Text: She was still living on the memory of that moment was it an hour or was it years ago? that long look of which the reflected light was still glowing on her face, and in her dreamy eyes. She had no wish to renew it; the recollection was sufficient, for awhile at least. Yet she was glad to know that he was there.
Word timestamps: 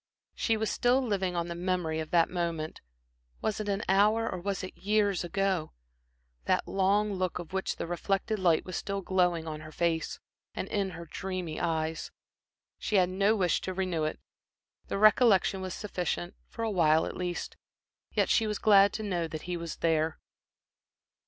She 0.33 0.57
was 0.57 0.71
still 0.71 0.99
living 0.99 1.35
on 1.35 1.47
the 1.47 1.53
memory 1.53 1.99
of 1.99 2.09
that 2.09 2.27
moment 2.27 2.81
was 3.39 3.59
it 3.59 3.69
an 3.69 3.83
hour 3.87 4.27
or 4.27 4.39
was 4.39 4.63
it 4.63 4.75
years 4.75 5.23
ago? 5.23 5.73
that 6.45 6.67
long 6.67 7.13
look 7.13 7.37
of 7.37 7.53
which 7.53 7.75
the 7.75 7.85
reflected 7.85 8.39
light 8.39 8.65
was 8.65 8.75
still 8.75 9.01
glowing 9.03 9.47
on 9.47 9.59
her 9.59 9.71
face, 9.71 10.17
and 10.55 10.67
in 10.69 10.89
her 10.97 11.05
dreamy 11.05 11.59
eyes. 11.61 12.09
She 12.79 12.95
had 12.95 13.09
no 13.09 13.35
wish 13.35 13.61
to 13.61 13.75
renew 13.75 14.03
it; 14.05 14.19
the 14.87 14.97
recollection 14.97 15.61
was 15.61 15.75
sufficient, 15.75 16.33
for 16.47 16.63
awhile 16.63 17.05
at 17.05 17.15
least. 17.15 17.55
Yet 18.11 18.27
she 18.27 18.47
was 18.47 18.57
glad 18.57 18.93
to 18.93 19.03
know 19.03 19.27
that 19.27 19.43
he 19.43 19.55
was 19.55 19.75
there. 19.75 20.17